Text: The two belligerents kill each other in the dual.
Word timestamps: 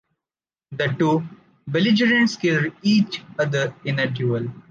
The 0.71 0.87
two 0.97 1.21
belligerents 1.69 2.35
kill 2.35 2.71
each 2.81 3.21
other 3.37 3.75
in 3.85 3.97
the 3.97 4.07
dual. 4.07 4.47